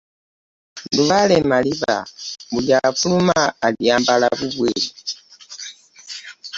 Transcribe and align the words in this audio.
Lubaale 0.95 1.35
malibu 1.49 1.95
buli 2.51 2.71
afuluma 2.87 3.37
ayambala 3.67 4.27
bubwe. 4.39 4.71